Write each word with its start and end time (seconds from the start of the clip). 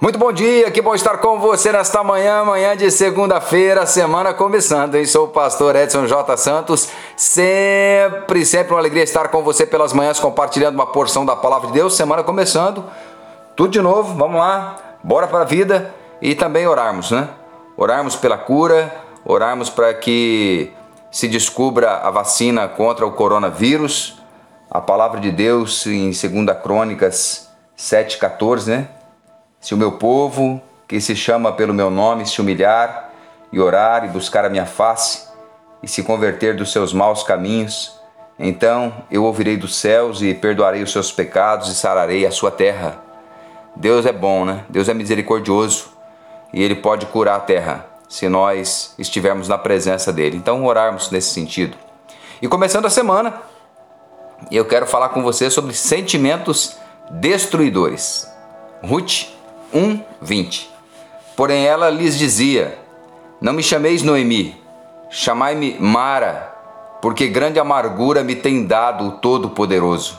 Muito 0.00 0.16
bom 0.16 0.32
dia, 0.32 0.70
que 0.70 0.80
bom 0.80 0.94
estar 0.94 1.18
com 1.18 1.40
você 1.40 1.72
nesta 1.72 2.04
manhã, 2.04 2.44
manhã 2.44 2.76
de 2.76 2.88
segunda-feira, 2.88 3.84
semana 3.84 4.32
começando, 4.32 4.94
hein? 4.94 5.04
Sou 5.04 5.24
o 5.24 5.28
pastor 5.28 5.74
Edson 5.74 6.06
J. 6.06 6.36
Santos, 6.36 6.88
sempre, 7.16 8.46
sempre 8.46 8.74
uma 8.74 8.78
alegria 8.78 9.02
estar 9.02 9.26
com 9.26 9.42
você 9.42 9.66
pelas 9.66 9.92
manhãs, 9.92 10.20
compartilhando 10.20 10.76
uma 10.76 10.86
porção 10.86 11.26
da 11.26 11.34
palavra 11.34 11.66
de 11.66 11.72
Deus, 11.72 11.96
semana 11.96 12.22
começando, 12.22 12.84
tudo 13.56 13.70
de 13.70 13.82
novo, 13.82 14.14
vamos 14.14 14.38
lá, 14.38 14.76
bora 15.02 15.26
para 15.26 15.40
a 15.40 15.44
vida 15.44 15.92
e 16.22 16.32
também 16.36 16.64
orarmos, 16.64 17.10
né? 17.10 17.28
Orarmos 17.76 18.14
pela 18.14 18.38
cura, 18.38 18.94
orarmos 19.24 19.68
para 19.68 19.92
que 19.94 20.72
se 21.10 21.26
descubra 21.26 21.96
a 21.96 22.10
vacina 22.12 22.68
contra 22.68 23.04
o 23.04 23.10
coronavírus, 23.10 24.22
a 24.70 24.80
palavra 24.80 25.18
de 25.18 25.32
Deus 25.32 25.84
em 25.88 26.10
2 26.10 26.22
Crônicas 26.62 27.48
7,14, 27.76 28.68
né? 28.68 28.88
Se 29.60 29.74
o 29.74 29.76
meu 29.76 29.92
povo, 29.92 30.60
que 30.86 31.00
se 31.00 31.14
chama 31.16 31.52
pelo 31.52 31.74
meu 31.74 31.90
nome, 31.90 32.26
se 32.26 32.40
humilhar 32.40 33.10
e 33.52 33.60
orar 33.60 34.04
e 34.04 34.08
buscar 34.08 34.44
a 34.44 34.48
minha 34.48 34.66
face 34.66 35.26
e 35.82 35.88
se 35.88 36.02
converter 36.02 36.56
dos 36.56 36.72
seus 36.72 36.92
maus 36.92 37.22
caminhos, 37.22 37.98
então 38.38 38.92
eu 39.10 39.24
ouvirei 39.24 39.56
dos 39.56 39.76
céus 39.76 40.22
e 40.22 40.32
perdoarei 40.32 40.82
os 40.82 40.92
seus 40.92 41.10
pecados 41.10 41.68
e 41.68 41.74
sararei 41.74 42.24
a 42.24 42.30
sua 42.30 42.50
terra. 42.50 43.02
Deus 43.74 44.06
é 44.06 44.12
bom, 44.12 44.44
né? 44.44 44.64
Deus 44.68 44.88
é 44.88 44.94
misericordioso 44.94 45.90
e 46.52 46.62
Ele 46.62 46.76
pode 46.76 47.06
curar 47.06 47.36
a 47.36 47.40
terra 47.40 47.86
se 48.08 48.28
nós 48.28 48.94
estivermos 48.98 49.48
na 49.48 49.58
presença 49.58 50.12
dEle. 50.12 50.36
Então, 50.36 50.64
orarmos 50.64 51.10
nesse 51.10 51.30
sentido. 51.30 51.76
E 52.40 52.48
começando 52.48 52.86
a 52.86 52.90
semana, 52.90 53.34
eu 54.50 54.64
quero 54.64 54.86
falar 54.86 55.10
com 55.10 55.22
você 55.22 55.50
sobre 55.50 55.74
sentimentos 55.74 56.76
destruidores. 57.10 58.26
Ruth 58.82 59.37
1:20. 59.74 60.68
Porém 61.36 61.66
ela 61.66 61.90
lhes 61.90 62.18
dizia: 62.18 62.78
Não 63.40 63.52
me 63.52 63.62
chameis 63.62 64.02
Noemi, 64.02 64.60
chamai-me 65.10 65.76
Mara, 65.78 66.54
porque 67.00 67.28
grande 67.28 67.60
amargura 67.60 68.24
me 68.24 68.34
tem 68.34 68.66
dado 68.66 69.06
o 69.06 69.12
Todo-Poderoso. 69.12 70.18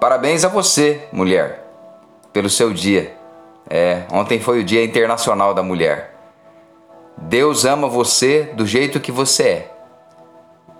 Parabéns 0.00 0.44
a 0.44 0.48
você, 0.48 1.08
mulher, 1.12 1.64
pelo 2.32 2.50
seu 2.50 2.72
dia. 2.72 3.16
É, 3.70 4.02
ontem 4.12 4.40
foi 4.40 4.60
o 4.60 4.64
Dia 4.64 4.84
Internacional 4.84 5.54
da 5.54 5.62
Mulher. 5.62 6.14
Deus 7.16 7.64
ama 7.64 7.88
você 7.88 8.50
do 8.54 8.66
jeito 8.66 9.00
que 9.00 9.12
você 9.12 9.42
é 9.42 9.72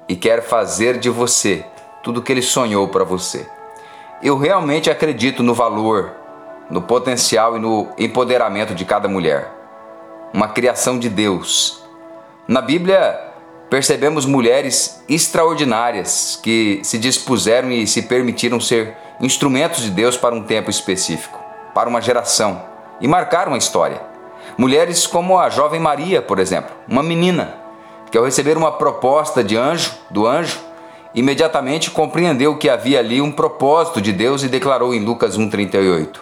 e 0.09 0.17
quer 0.17 0.43
fazer 0.43 0.99
de 0.99 1.09
você 1.09 1.65
tudo 2.03 2.19
o 2.19 2.23
que 2.23 2.33
ele 2.33 2.43
sonhou 2.43 2.89
para 2.89 3.05
você. 3.05 3.47
Eu 4.23 4.37
realmente 4.37 4.91
acredito 4.91 5.43
no 5.43 5.55
valor 5.55 6.13
no 6.71 6.83
potencial 6.83 7.57
e 7.57 7.61
no 7.61 7.89
empoderamento 7.99 8.75
de 8.75 8.85
cada 8.85 9.09
mulher. 9.09 9.51
Uma 10.33 10.49
criação 10.49 10.99
de 10.99 11.09
Deus. 11.09 11.83
Na 12.49 12.61
Bíblia, 12.61 13.19
percebemos 13.69 14.27
mulheres 14.27 15.03
extraordinárias 15.09 16.39
que 16.43 16.81
se 16.83 16.99
dispuseram 16.99 17.71
e 17.71 17.87
se 17.87 18.03
permitiram 18.03 18.61
ser 18.61 18.97
instrumentos 19.21 19.83
de 19.83 19.91
Deus 19.91 20.17
para 20.17 20.35
um 20.35 20.43
tempo 20.43 20.71
específico, 20.71 21.39
para 21.75 21.89
uma 21.89 22.01
geração 22.01 22.63
e 23.01 23.09
marcaram 23.09 23.55
a 23.55 23.59
história. 23.59 24.01
Mulheres 24.57 25.07
como 25.07 25.39
a 25.39 25.49
jovem 25.49 25.81
Maria, 25.81 26.21
por 26.21 26.39
exemplo, 26.39 26.75
uma 26.89 27.03
menina 27.03 27.55
que 28.11 28.19
ao 28.19 28.25
receber 28.25 28.59
uma 28.59 28.73
proposta 28.73 29.43
de 29.43 29.57
anjo, 29.57 29.93
do 30.11 30.27
anjo, 30.27 30.61
imediatamente 31.15 31.91
compreendeu 31.91 32.57
que 32.59 32.69
havia 32.69 32.99
ali 32.99 33.23
um 33.23 33.33
propósito 33.33 34.03
de 34.03 34.13
Deus 34.13 34.43
e 34.43 34.49
declarou 34.49 34.93
em 34.95 35.01
Lucas 35.01 35.39
1:38: 35.39 36.21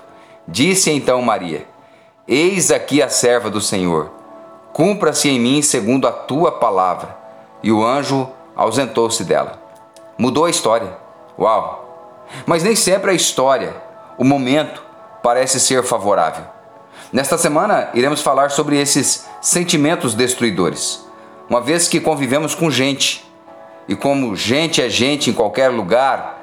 Disse 0.51 0.91
então 0.91 1.23
Maria: 1.23 1.65
Eis 2.27 2.73
aqui 2.73 3.01
a 3.01 3.09
serva 3.09 3.48
do 3.48 3.61
Senhor. 3.61 4.11
Cumpra-se 4.73 5.29
em 5.29 5.39
mim 5.39 5.62
segundo 5.62 6.09
a 6.09 6.12
tua 6.12 6.51
palavra. 6.51 7.17
E 7.62 7.71
o 7.71 7.84
anjo 7.84 8.28
ausentou-se 8.56 9.22
dela. 9.25 9.62
Mudou 10.19 10.47
a 10.47 10.50
história. 10.50 10.97
Uau! 11.39 12.27
Mas 12.47 12.65
nem 12.65 12.75
sempre 12.75 13.10
a 13.10 13.15
história, 13.15 13.75
o 14.19 14.25
momento, 14.25 14.83
parece 15.22 15.59
ser 15.60 15.83
favorável. 15.84 16.44
Nesta 17.12 17.39
semana 17.39 17.91
iremos 17.94 18.21
falar 18.21 18.50
sobre 18.50 18.81
esses 18.81 19.27
sentimentos 19.41 20.15
destruidores, 20.15 21.05
uma 21.49 21.60
vez 21.60 21.89
que 21.89 22.00
convivemos 22.00 22.55
com 22.55 22.71
gente. 22.71 23.25
E 23.89 23.97
como 23.97 24.37
gente 24.37 24.81
é 24.81 24.89
gente 24.89 25.31
em 25.31 25.33
qualquer 25.33 25.69
lugar, 25.69 26.40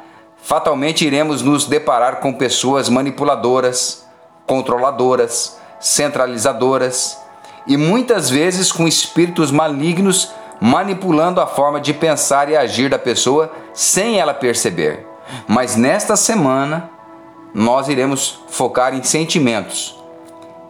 fatalmente 0.47 1.05
iremos 1.05 1.41
nos 1.41 1.65
deparar 1.65 2.21
com 2.21 2.31
pessoas 2.31 2.87
manipuladoras, 2.87 4.07
controladoras, 4.45 5.59
centralizadoras 5.77 7.17
e 7.67 7.75
muitas 7.75 8.29
vezes 8.29 8.71
com 8.71 8.87
espíritos 8.87 9.51
malignos 9.51 10.31
manipulando 10.61 11.41
a 11.41 11.47
forma 11.47 11.81
de 11.81 11.93
pensar 11.93 12.49
e 12.49 12.55
agir 12.55 12.89
da 12.89 12.97
pessoa 12.97 13.51
sem 13.73 14.21
ela 14.21 14.33
perceber. 14.33 15.05
Mas 15.49 15.75
nesta 15.75 16.15
semana 16.15 16.89
nós 17.53 17.89
iremos 17.89 18.39
focar 18.47 18.95
em 18.95 19.03
sentimentos, 19.03 20.01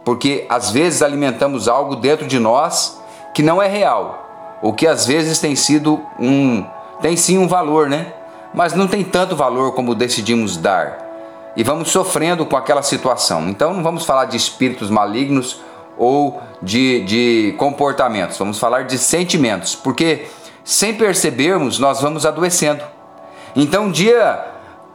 porque 0.04 0.44
às 0.48 0.72
vezes 0.72 1.02
alimentamos 1.02 1.68
algo 1.68 1.94
dentro 1.94 2.26
de 2.26 2.40
nós 2.40 3.00
que 3.32 3.44
não 3.44 3.62
é 3.62 3.68
real, 3.68 4.58
o 4.60 4.72
que 4.72 4.88
às 4.88 5.06
vezes 5.06 5.38
tem 5.38 5.54
sido 5.54 6.04
um 6.18 6.66
tem 7.00 7.16
sim 7.16 7.38
um 7.38 7.46
valor, 7.46 7.88
né? 7.88 8.12
Mas 8.52 8.74
não 8.74 8.86
tem 8.86 9.04
tanto 9.04 9.36
valor 9.36 9.72
como 9.72 9.94
decidimos 9.94 10.56
dar. 10.56 11.06
E 11.56 11.62
vamos 11.62 11.90
sofrendo 11.90 12.46
com 12.46 12.56
aquela 12.56 12.82
situação. 12.82 13.48
Então 13.48 13.74
não 13.74 13.82
vamos 13.82 14.04
falar 14.04 14.26
de 14.26 14.36
espíritos 14.36 14.90
malignos 14.90 15.60
ou 15.96 16.40
de, 16.62 17.04
de 17.04 17.54
comportamentos, 17.58 18.38
vamos 18.38 18.58
falar 18.58 18.84
de 18.84 18.96
sentimentos, 18.96 19.74
porque 19.74 20.28
sem 20.64 20.94
percebermos 20.94 21.78
nós 21.78 22.00
vamos 22.00 22.24
adoecendo. 22.24 22.84
Então 23.56 23.86
um 23.86 23.90
dia 23.90 24.44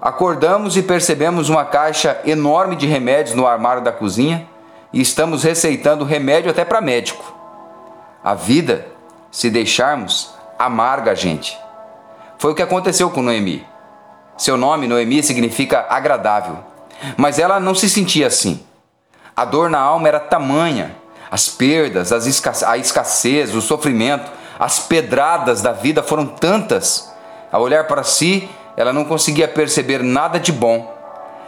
acordamos 0.01 0.77
e 0.77 0.83
percebemos 0.83 1.49
uma 1.49 1.65
caixa 1.65 2.19
enorme 2.25 2.75
de 2.75 2.87
remédios 2.87 3.35
no 3.35 3.45
armário 3.45 3.83
da 3.83 3.91
cozinha 3.91 4.47
e 4.93 5.01
estamos 5.01 5.43
receitando 5.43 6.05
remédio 6.05 6.51
até 6.51 6.63
para 6.63 6.79
médico. 6.79 7.33
A 8.23 8.33
vida, 8.33 8.85
se 9.31 9.49
deixarmos, 9.49 10.33
amarga 10.57 11.11
a 11.11 11.15
gente. 11.15 11.57
Foi 12.43 12.51
o 12.51 12.55
que 12.55 12.61
aconteceu 12.61 13.09
com 13.09 13.21
Noemi. 13.21 13.65
Seu 14.37 14.57
nome, 14.57 14.85
Noemi, 14.85 15.23
significa 15.23 15.85
agradável. 15.89 16.57
Mas 17.15 17.39
ela 17.39 17.57
não 17.57 17.73
se 17.73 17.89
sentia 17.89 18.27
assim. 18.27 18.61
A 19.33 19.45
dor 19.45 19.69
na 19.69 19.79
alma 19.79 20.09
era 20.09 20.19
tamanha, 20.19 20.93
as 21.31 21.47
perdas, 21.47 22.11
as 22.11 22.25
escasse 22.25 22.65
a 22.65 22.77
escassez, 22.77 23.55
o 23.55 23.61
sofrimento, 23.61 24.29
as 24.59 24.77
pedradas 24.77 25.61
da 25.61 25.71
vida 25.71 26.03
foram 26.03 26.25
tantas. 26.25 27.09
Ao 27.49 27.61
olhar 27.61 27.87
para 27.87 28.03
si, 28.03 28.49
ela 28.75 28.91
não 28.91 29.05
conseguia 29.05 29.47
perceber 29.47 30.03
nada 30.03 30.37
de 30.37 30.51
bom. 30.51 30.93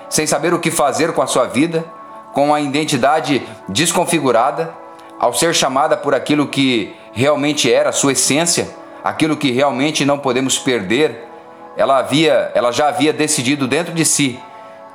Sem 0.10 0.26
saber 0.26 0.54
o 0.54 0.60
que 0.60 0.72
fazer 0.72 1.12
com 1.12 1.22
a 1.22 1.28
sua 1.28 1.46
vida, 1.46 1.84
com 2.32 2.54
a 2.54 2.62
identidade 2.62 3.46
desconfigurada, 3.68 4.74
ao 5.20 5.34
ser 5.34 5.54
chamada 5.54 5.98
por 5.98 6.16
aquilo 6.16 6.48
que 6.48 6.96
realmente 7.12 7.70
era 7.70 7.92
sua 7.92 8.14
essência, 8.14 8.85
aquilo 9.06 9.38
que 9.38 9.52
realmente 9.52 10.04
não 10.04 10.18
podemos 10.18 10.58
perder, 10.58 11.28
ela 11.78 12.00
havia, 12.00 12.52
ela 12.56 12.72
já 12.72 12.88
havia 12.88 13.14
decidido 13.14 13.68
dentro 13.68 13.94
de 13.94 14.04
si 14.04 14.40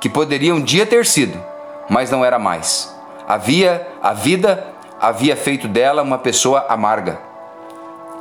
que 0.01 0.09
poderia 0.09 0.53
um 0.53 0.59
dia 0.59 0.85
ter 0.85 1.05
sido, 1.05 1.41
mas 1.89 2.11
não 2.11 2.25
era 2.25 2.37
mais. 2.37 2.93
Havia 3.25 3.87
a 4.03 4.11
vida 4.11 4.67
havia 4.99 5.37
feito 5.37 5.65
dela 5.65 6.01
uma 6.01 6.17
pessoa 6.17 6.65
amarga. 6.67 7.21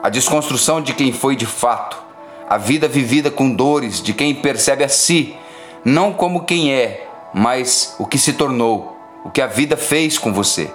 A 0.01 0.09
desconstrução 0.09 0.81
de 0.81 0.95
quem 0.95 1.12
foi 1.12 1.34
de 1.34 1.45
fato, 1.45 2.01
a 2.49 2.57
vida 2.57 2.87
vivida 2.87 3.28
com 3.28 3.51
dores 3.51 4.01
de 4.01 4.15
quem 4.15 4.33
percebe 4.33 4.84
a 4.84 4.89
si, 4.89 5.34
não 5.84 6.12
como 6.12 6.45
quem 6.45 6.72
é, 6.72 7.09
mas 7.34 7.97
o 7.99 8.07
que 8.07 8.17
se 8.17 8.34
tornou, 8.34 8.97
o 9.25 9.31
que 9.31 9.42
a 9.42 9.48
vida 9.48 9.77
fez 9.77 10.16
com 10.16 10.33
você. 10.33 10.71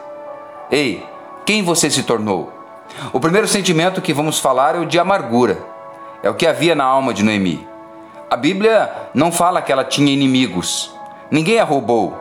Ei, 0.69 1.01
quem 1.45 1.63
você 1.63 1.89
se 1.89 2.03
tornou? 2.03 2.54
O 3.11 3.19
primeiro 3.19 3.47
sentimento 3.47 4.01
que 4.01 4.13
vamos 4.13 4.39
falar 4.39 4.75
é 4.75 4.79
o 4.79 4.85
de 4.85 4.99
amargura. 4.99 5.57
É 6.23 6.29
o 6.29 6.35
que 6.35 6.47
havia 6.47 6.75
na 6.75 6.83
alma 6.83 7.13
de 7.13 7.23
Noemi. 7.23 7.67
A 8.29 8.35
Bíblia 8.35 8.91
não 9.13 9.31
fala 9.31 9.61
que 9.61 9.71
ela 9.71 9.83
tinha 9.83 10.11
inimigos. 10.11 10.93
Ninguém 11.29 11.59
a 11.59 11.63
roubou. 11.63 12.17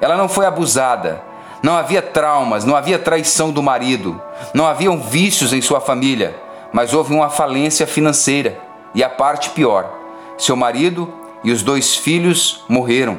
Ela 0.00 0.16
não 0.16 0.28
foi 0.28 0.46
abusada. 0.46 1.22
Não 1.62 1.76
havia 1.76 2.00
traumas, 2.00 2.64
não 2.64 2.74
havia 2.74 2.98
traição 2.98 3.50
do 3.50 3.62
marido, 3.62 4.20
não 4.54 4.66
haviam 4.66 4.98
vícios 4.98 5.52
em 5.52 5.60
sua 5.60 5.78
família, 5.78 6.34
mas 6.72 6.94
houve 6.94 7.12
uma 7.12 7.28
falência 7.28 7.86
financeira. 7.86 8.58
E 8.94 9.04
a 9.04 9.10
parte 9.10 9.50
pior: 9.50 9.92
seu 10.38 10.56
marido 10.56 11.12
e 11.44 11.52
os 11.52 11.62
dois 11.62 11.94
filhos 11.94 12.64
morreram. 12.66 13.18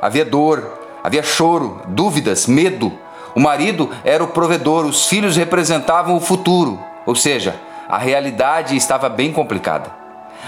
Havia 0.00 0.24
dor, 0.24 0.78
havia 1.04 1.22
choro, 1.22 1.82
dúvidas, 1.88 2.46
medo, 2.46 2.92
o 3.34 3.40
marido 3.40 3.90
era 4.04 4.22
o 4.22 4.28
provedor, 4.28 4.84
os 4.84 5.06
filhos 5.06 5.36
representavam 5.36 6.16
o 6.16 6.20
futuro, 6.20 6.78
ou 7.06 7.14
seja, 7.14 7.54
a 7.88 7.98
realidade 7.98 8.76
estava 8.76 9.08
bem 9.08 9.32
complicada. 9.32 9.90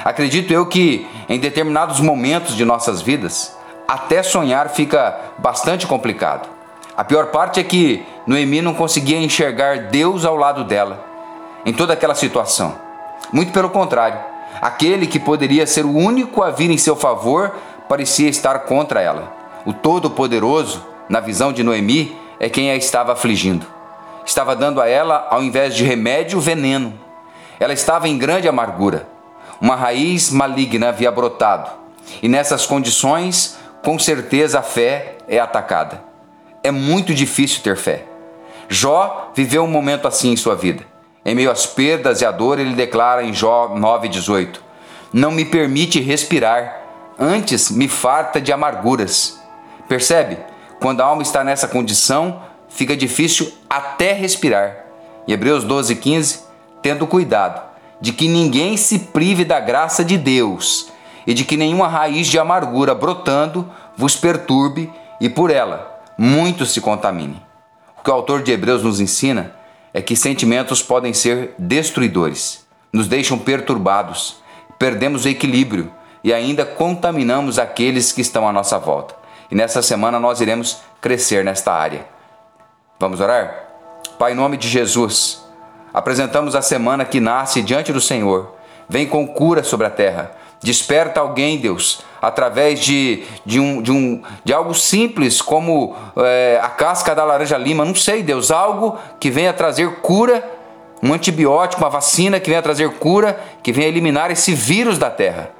Acredito 0.05 0.53
eu 0.53 0.67
que 0.67 1.07
em 1.29 1.39
determinados 1.39 2.01
momentos 2.01 2.57
de 2.57 2.65
nossas 2.65 3.01
vidas, 3.01 3.57
até 3.87 4.23
sonhar 4.23 4.69
fica 4.71 5.19
bastante 5.39 5.87
complicado. 5.87 6.49
A 6.97 7.05
pior 7.05 7.27
parte 7.27 7.61
é 7.61 7.65
que 7.65 8.05
Noemi 8.27 8.63
não 8.63 8.75
conseguia 8.75 9.19
enxergar 9.19 9.89
Deus 9.91 10.25
ao 10.25 10.37
lado 10.37 10.65
dela 10.65 11.05
em 11.67 11.73
toda 11.73 11.93
aquela 11.93 12.15
situação. 12.15 12.75
Muito 13.33 13.53
pelo 13.53 13.71
contrário, 13.71 14.19
aquele 14.61 15.07
que 15.07 15.19
poderia 15.19 15.67
ser 15.67 15.85
o 15.85 15.95
único 15.95 16.43
a 16.43 16.51
vir 16.51 16.71
em 16.71 16.79
seu 16.79 16.95
favor 16.95 17.55
parecia 17.89 18.29
estar 18.29 18.61
contra 18.61 19.01
ela. 19.01 19.33
O 19.65 19.73
Todo-Poderoso, 19.73 20.85
na 21.09 21.21
visão 21.21 21.53
de 21.53 21.63
Noemi, 21.63 22.17
é 22.45 22.49
quem 22.51 22.71
a 22.71 22.77
estava 22.77 23.15
afligindo. 23.15 23.65
Estava 24.27 24.55
dando 24.55 24.79
a 24.79 24.87
ela, 24.87 25.29
ao 25.31 25.43
invés 25.43 25.75
de 25.75 25.83
remédio, 25.83 26.39
veneno. 26.39 26.93
Ela 27.59 27.73
estava 27.73 28.07
em 28.07 28.19
grande 28.19 28.47
amargura. 28.47 29.09
Uma 29.59 29.75
raiz 29.75 30.31
maligna 30.31 30.91
havia 30.91 31.11
brotado. 31.11 31.71
E 32.23 32.29
nessas 32.29 32.67
condições, 32.67 33.57
com 33.83 33.99
certeza 33.99 34.59
a 34.59 34.63
fé 34.63 35.17
é 35.27 35.39
atacada. 35.39 36.05
É 36.63 36.71
muito 36.71 37.15
difícil 37.15 37.63
ter 37.63 37.79
fé. 37.79 38.05
Jó 38.69 39.33
viveu 39.35 39.65
um 39.65 39.67
momento 39.67 40.07
assim 40.07 40.33
em 40.33 40.37
sua 40.37 40.55
vida. 40.55 40.85
Em 41.25 41.35
meio 41.35 41.51
às 41.51 41.65
perdas 41.65 42.21
e 42.21 42.27
à 42.27 42.31
dor, 42.31 42.59
ele 42.59 42.75
declara 42.75 43.25
em 43.25 43.33
Jó 43.33 43.71
9,18: 43.75 44.57
Não 45.15 45.31
me 45.31 45.47
permite 45.47 45.99
respirar, 45.99 46.79
antes 47.19 47.71
me 47.71 47.89
farta 47.89 48.39
de 48.39 48.53
amarguras. 48.53 49.41
Percebe? 49.89 50.53
Quando 50.85 51.01
a 51.01 51.07
alma 51.07 51.23
está 51.23 51.43
nessa 51.43 51.67
condição, 51.67 52.43
fica 52.69 52.95
difícil 52.95 53.51
até 53.71 54.13
respirar. 54.13 54.85
Em 55.27 55.33
Hebreus 55.33 55.65
12,15, 55.65 56.41
tendo 56.83 57.07
cuidado 57.07 57.63
de 58.03 58.13
que 58.13 58.29
ninguém 58.29 58.77
se 58.77 58.99
prive 58.99 59.47
da 59.47 59.59
graça 59.61 60.05
de 60.05 60.19
Deus 60.19 60.93
e 61.27 61.33
de 61.33 61.43
que 61.43 61.57
nenhuma 61.57 61.89
raiz 61.89 62.27
de 62.27 62.39
amargura 62.39 62.95
brotando 62.95 63.67
vos 63.97 64.15
perturbe 64.15 64.93
e 65.19 65.31
por 65.31 65.51
ela 65.51 66.03
muitos 66.19 66.75
se 66.75 66.83
contaminem. 66.83 67.43
O 67.99 68.03
que 68.03 68.11
o 68.11 68.13
autor 68.13 68.43
de 68.43 68.53
Hebreus 68.53 68.83
nos 68.83 69.01
ensina 69.01 69.57
é 69.95 70.03
que 70.03 70.15
sentimentos 70.15 70.83
podem 70.83 71.15
ser 71.15 71.55
destruidores, 71.59 72.63
nos 72.93 73.09
deixam 73.09 73.39
perturbados, 73.39 74.37
perdemos 74.79 75.25
o 75.25 75.31
equilíbrio 75.31 75.91
e 76.23 76.31
ainda 76.31 76.63
contaminamos 76.63 77.59
aqueles 77.59 78.13
que 78.13 78.21
estão 78.21 78.47
à 78.47 78.53
nossa 78.53 78.79
volta. 78.79 79.24
E 79.51 79.55
nessa 79.55 79.83
semana 79.83 80.19
nós 80.19 80.41
iremos 80.41 80.79
crescer 81.01 81.45
nesta 81.45 81.73
área. 81.73 82.07
Vamos 82.99 83.21
orar? 83.21 83.65
Pai, 84.19 84.33
em 84.33 84.37
nome 84.37 84.57
de 84.57 84.69
Jesus, 84.69 85.45
apresentamos 85.93 86.55
a 86.55 86.63
semana 86.63 87.05
que 87.05 87.21
nasce 87.21 87.63
diante 87.63 87.93
do 87.93 88.01
Senhor. 88.01 88.55
Vem 88.89 89.07
com 89.07 89.27
cura 89.27 89.63
sobre 89.63 89.87
a 89.87 89.91
terra. 89.91 90.33
Desperta 90.63 91.21
alguém, 91.21 91.59
Deus, 91.59 92.03
através 92.23 92.81
de, 92.81 93.25
de, 93.45 93.61
um, 93.61 93.83
de, 93.83 93.93
um, 93.93 94.23
de 94.43 94.53
algo 94.55 94.75
simples 94.75 95.43
como 95.43 95.95
é, 96.17 96.59
a 96.63 96.69
casca 96.71 97.15
da 97.15 97.25
laranja 97.25 97.59
lima. 97.59 97.85
Não 97.85 97.95
sei, 97.95 98.23
Deus, 98.23 98.51
algo 98.51 98.99
que 99.21 99.31
venha 99.31 99.53
trazer 99.53 99.97
cura, 99.97 100.43
um 101.03 101.13
antibiótico, 101.13 101.83
uma 101.83 101.91
vacina 101.91 102.41
que 102.41 102.49
venha 102.49 102.63
trazer 102.63 102.89
cura, 102.93 103.39
que 103.63 103.73
venha 103.73 103.89
eliminar 103.89 104.31
esse 104.31 104.55
vírus 104.55 104.97
da 104.97 105.11
terra. 105.11 105.51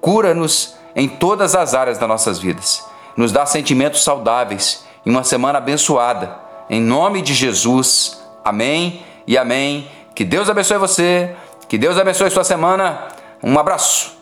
Cura-nos 0.00 0.76
em 0.94 1.08
todas 1.08 1.56
as 1.56 1.74
áreas 1.74 1.98
das 1.98 2.08
nossas 2.08 2.38
vidas. 2.38 2.86
Nos 3.16 3.32
dá 3.32 3.46
sentimentos 3.46 4.04
saudáveis 4.04 4.84
em 5.04 5.10
uma 5.10 5.24
semana 5.24 5.58
abençoada. 5.58 6.36
Em 6.68 6.80
nome 6.80 7.22
de 7.22 7.32
Jesus. 7.32 8.20
Amém 8.44 9.04
e 9.26 9.38
amém. 9.38 9.88
Que 10.14 10.24
Deus 10.24 10.50
abençoe 10.50 10.78
você. 10.78 11.34
Que 11.68 11.78
Deus 11.78 11.98
abençoe 11.98 12.30
sua 12.30 12.44
semana. 12.44 13.08
Um 13.42 13.58
abraço. 13.58 14.15